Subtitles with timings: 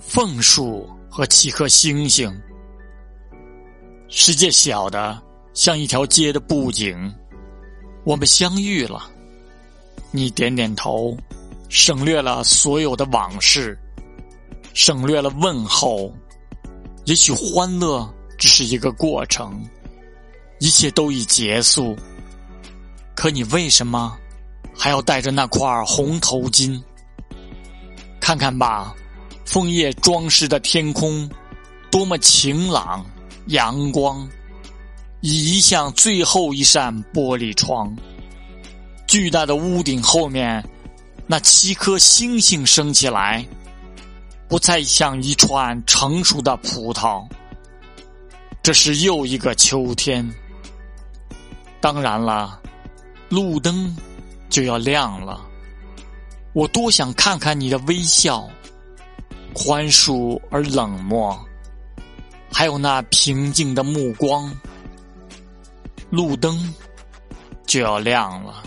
[0.00, 2.34] 枫树和七颗星星。
[4.08, 5.20] 世界小的
[5.52, 7.14] 像一条街的布景，
[8.04, 9.08] 我们相遇了。
[10.10, 11.16] 你点点头，
[11.68, 13.78] 省略了所有的往事，
[14.72, 16.12] 省略了问候。
[17.04, 18.08] 也许欢乐
[18.38, 19.62] 只是一个过程，
[20.60, 21.94] 一切都已结束。
[23.14, 24.16] 可你为什么
[24.74, 26.82] 还要戴着那块红头巾？
[28.18, 28.94] 看看吧，
[29.50, 31.28] 枫叶装饰的天空，
[31.90, 33.04] 多么晴朗，
[33.46, 34.28] 阳光
[35.22, 37.92] 移向最后一扇玻璃窗。
[39.08, 40.64] 巨大的屋顶后面，
[41.26, 43.44] 那七颗星星升起来，
[44.48, 47.26] 不再像一串成熟的葡萄。
[48.62, 50.32] 这是又一个秋天。
[51.80, 52.60] 当然了。
[53.28, 53.96] 路灯
[54.48, 55.40] 就要亮了，
[56.52, 58.48] 我多想看看你的微笑，
[59.54, 61.38] 宽恕而冷漠，
[62.52, 64.52] 还有那平静的目光。
[66.10, 66.74] 路灯
[67.66, 68.64] 就要亮了。